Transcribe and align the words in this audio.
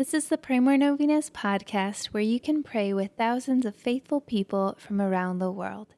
This 0.00 0.14
is 0.14 0.28
the 0.28 0.38
Pray 0.38 0.60
More 0.60 0.78
Novenas 0.78 1.30
podcast 1.30 2.06
where 2.06 2.22
you 2.22 2.40
can 2.40 2.62
pray 2.62 2.94
with 2.94 3.10
thousands 3.18 3.66
of 3.66 3.76
faithful 3.76 4.22
people 4.22 4.74
from 4.78 4.98
around 4.98 5.40
the 5.40 5.52
world. 5.52 5.88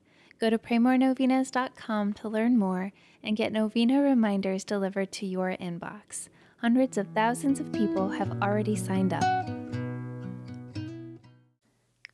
Go 0.41 0.51
to 0.51 0.59
praymorenovenas.com 0.59 2.13
to 2.15 2.29
learn 2.29 2.59
more 2.59 2.91
and 3.23 3.37
get 3.37 3.53
novena 3.53 4.03
reminders 4.03 4.65
delivered 4.65 5.13
to 5.13 5.25
your 5.27 5.51
inbox. 5.51 6.29
Hundreds 6.57 6.99
of 6.99 7.07
thousands 7.15 7.61
of 7.61 7.73
people 7.73 8.09
have 8.09 8.43
already 8.43 8.75
signed 8.75 9.15
up. 9.15 9.49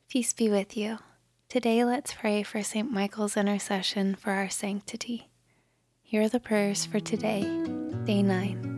Peace 0.09 0.31
be 0.31 0.47
with 0.47 0.77
you. 0.77 0.99
Today, 1.47 1.83
let's 1.83 2.13
pray 2.13 2.43
for 2.43 2.61
St. 2.61 2.91
Michael's 2.91 3.35
intercession 3.35 4.13
for 4.13 4.29
our 4.33 4.51
sanctity. 4.51 5.31
Here 6.03 6.21
are 6.21 6.29
the 6.29 6.39
prayers 6.39 6.85
for 6.85 6.99
today, 6.99 7.41
day 8.05 8.21
9. 8.21 8.68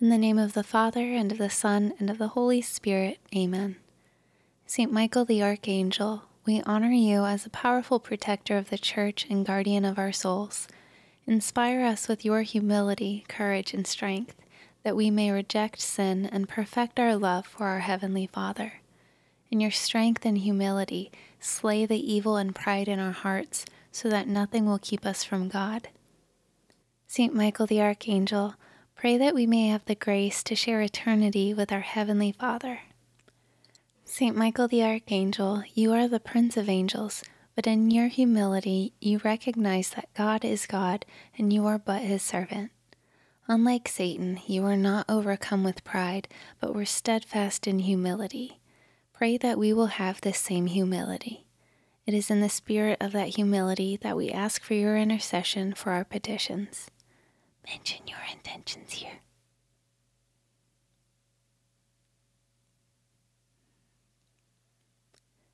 In 0.00 0.10
the 0.10 0.18
name 0.18 0.38
of 0.38 0.52
the 0.52 0.62
Father, 0.62 1.12
and 1.12 1.32
of 1.32 1.38
the 1.38 1.50
Son, 1.50 1.92
and 1.98 2.08
of 2.08 2.18
the 2.18 2.28
Holy 2.28 2.62
Spirit, 2.62 3.18
Amen. 3.34 3.74
St. 4.64 4.92
Michael 4.92 5.24
the 5.24 5.42
Archangel, 5.42 6.22
we 6.46 6.62
honor 6.62 6.92
you 6.92 7.24
as 7.24 7.44
a 7.44 7.50
powerful 7.50 7.98
protector 7.98 8.56
of 8.56 8.70
the 8.70 8.78
Church 8.78 9.26
and 9.28 9.44
guardian 9.44 9.84
of 9.84 9.98
our 9.98 10.12
souls. 10.12 10.68
Inspire 11.26 11.84
us 11.84 12.06
with 12.06 12.24
your 12.24 12.42
humility, 12.42 13.24
courage, 13.26 13.74
and 13.74 13.88
strength 13.88 14.36
that 14.84 14.94
we 14.94 15.10
may 15.10 15.32
reject 15.32 15.80
sin 15.80 16.26
and 16.26 16.48
perfect 16.48 17.00
our 17.00 17.16
love 17.16 17.44
for 17.44 17.66
our 17.66 17.80
Heavenly 17.80 18.28
Father. 18.28 18.74
In 19.50 19.58
your 19.58 19.72
strength 19.72 20.24
and 20.24 20.38
humility, 20.38 21.10
slay 21.40 21.86
the 21.86 22.12
evil 22.12 22.36
and 22.36 22.54
pride 22.54 22.86
in 22.86 23.00
our 23.00 23.10
hearts, 23.10 23.64
so 23.90 24.08
that 24.10 24.28
nothing 24.28 24.64
will 24.64 24.78
keep 24.78 25.04
us 25.04 25.24
from 25.24 25.48
God. 25.48 25.88
Saint 27.08 27.34
Michael 27.34 27.66
the 27.66 27.80
Archangel, 27.80 28.54
pray 28.98 29.16
that 29.16 29.32
we 29.32 29.46
may 29.46 29.68
have 29.68 29.84
the 29.84 29.94
grace 29.94 30.42
to 30.42 30.56
share 30.56 30.80
eternity 30.80 31.54
with 31.54 31.70
our 31.70 31.78
Heavenly 31.78 32.32
Father. 32.32 32.80
Saint 34.04 34.34
Michael 34.34 34.66
the 34.66 34.82
Archangel, 34.82 35.62
you 35.72 35.92
are 35.92 36.08
the 36.08 36.18
Prince 36.18 36.56
of 36.56 36.68
Angels, 36.68 37.22
but 37.54 37.64
in 37.64 37.92
your 37.92 38.08
humility 38.08 38.92
you 39.00 39.20
recognize 39.22 39.90
that 39.90 40.12
God 40.14 40.44
is 40.44 40.66
God 40.66 41.06
and 41.38 41.52
you 41.52 41.64
are 41.64 41.78
but 41.78 42.02
His 42.02 42.24
servant. 42.24 42.72
Unlike 43.46 43.86
Satan, 43.86 44.40
you 44.48 44.62
were 44.62 44.76
not 44.76 45.06
overcome 45.08 45.62
with 45.62 45.84
pride, 45.84 46.26
but 46.60 46.74
were 46.74 46.84
steadfast 46.84 47.68
in 47.68 47.78
humility. 47.78 48.58
Pray 49.12 49.36
that 49.36 49.58
we 49.60 49.72
will 49.72 49.86
have 49.86 50.20
this 50.20 50.38
same 50.38 50.66
humility. 50.66 51.46
It 52.04 52.14
is 52.14 52.32
in 52.32 52.40
the 52.40 52.48
spirit 52.48 52.96
of 53.00 53.12
that 53.12 53.36
humility 53.36 53.96
that 54.02 54.16
we 54.16 54.30
ask 54.30 54.64
for 54.64 54.74
your 54.74 54.96
intercession 54.96 55.72
for 55.72 55.92
our 55.92 56.04
petitions. 56.04 56.90
Mention 57.68 58.06
your 58.06 58.18
intentions 58.32 58.92
here. 58.92 59.20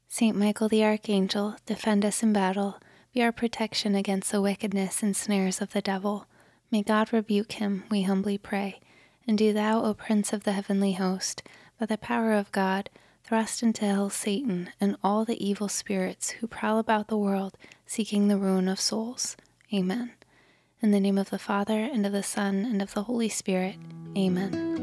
Saint 0.06 0.36
Michael 0.36 0.68
the 0.68 0.84
Archangel, 0.84 1.56
defend 1.66 2.04
us 2.04 2.22
in 2.22 2.32
battle, 2.32 2.78
be 3.12 3.22
our 3.22 3.32
protection 3.32 3.96
against 3.96 4.30
the 4.30 4.40
wickedness 4.40 5.02
and 5.02 5.16
snares 5.16 5.60
of 5.60 5.72
the 5.72 5.82
devil. 5.82 6.26
May 6.70 6.82
God 6.82 7.12
rebuke 7.12 7.52
him, 7.52 7.82
we 7.90 8.02
humbly 8.02 8.38
pray. 8.38 8.80
And 9.26 9.36
do 9.36 9.52
thou, 9.52 9.82
O 9.82 9.92
Prince 9.92 10.32
of 10.32 10.44
the 10.44 10.52
heavenly 10.52 10.92
host, 10.92 11.42
by 11.80 11.86
the 11.86 11.98
power 11.98 12.32
of 12.32 12.52
God, 12.52 12.90
thrust 13.24 13.62
into 13.62 13.86
hell 13.86 14.08
Satan 14.08 14.70
and 14.80 14.96
all 15.02 15.24
the 15.24 15.44
evil 15.44 15.68
spirits 15.68 16.30
who 16.30 16.46
prowl 16.46 16.78
about 16.78 17.08
the 17.08 17.18
world 17.18 17.58
seeking 17.86 18.28
the 18.28 18.38
ruin 18.38 18.68
of 18.68 18.80
souls. 18.80 19.36
Amen. 19.72 20.12
In 20.82 20.90
the 20.90 21.00
name 21.00 21.18
of 21.18 21.30
the 21.30 21.38
Father, 21.38 21.80
and 21.80 22.04
of 22.04 22.12
the 22.12 22.22
Son, 22.22 22.64
and 22.64 22.82
of 22.82 22.92
the 22.94 23.04
Holy 23.04 23.28
Spirit. 23.28 23.76
Amen. 24.16 24.74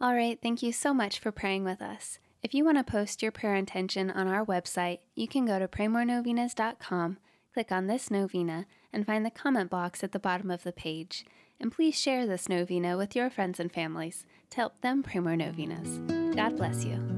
All 0.00 0.14
right, 0.14 0.38
thank 0.40 0.62
you 0.62 0.72
so 0.72 0.94
much 0.94 1.18
for 1.18 1.32
praying 1.32 1.64
with 1.64 1.82
us. 1.82 2.18
If 2.42 2.54
you 2.54 2.64
want 2.64 2.78
to 2.78 2.84
post 2.84 3.20
your 3.20 3.32
prayer 3.32 3.56
intention 3.56 4.10
on 4.10 4.28
our 4.28 4.44
website, 4.44 4.98
you 5.16 5.26
can 5.26 5.44
go 5.44 5.58
to 5.58 5.66
praymorenovenas.com, 5.66 7.18
click 7.52 7.72
on 7.72 7.86
this 7.88 8.10
novena, 8.10 8.66
and 8.92 9.04
find 9.04 9.26
the 9.26 9.30
comment 9.30 9.70
box 9.70 10.04
at 10.04 10.12
the 10.12 10.20
bottom 10.20 10.50
of 10.50 10.62
the 10.62 10.72
page. 10.72 11.24
And 11.60 11.72
please 11.72 11.98
share 11.98 12.26
this 12.26 12.48
novena 12.48 12.96
with 12.96 13.16
your 13.16 13.28
friends 13.28 13.58
and 13.58 13.72
families 13.72 14.24
to 14.50 14.56
help 14.58 14.80
them 14.80 15.02
pray 15.02 15.18
more 15.18 15.36
novenas. 15.36 15.98
God 16.36 16.56
bless 16.56 16.84
you. 16.84 17.17